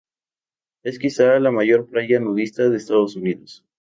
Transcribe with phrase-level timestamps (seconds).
[0.83, 3.63] Es quizá la mayor playa nudista de Estados Unidos.